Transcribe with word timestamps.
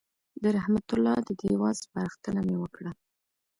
د 0.41 0.43
رحمت 0.55 0.87
الله 0.95 1.17
د 1.27 1.29
دېوان 1.41 1.73
سپارښتنه 1.83 2.39
مې 2.47 2.55
وکړه. 2.59 2.91